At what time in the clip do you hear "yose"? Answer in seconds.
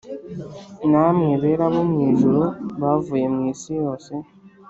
3.81-4.11